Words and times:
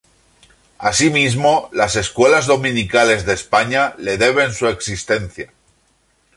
Asimismo, 0.79 1.69
las 1.73 1.95
Escuelas 1.95 2.47
Dominicales 2.47 3.23
de 3.27 3.35
España 3.35 3.93
le 3.99 4.17
deben 4.17 4.51
su 4.51 4.65
existencia. 4.67 5.53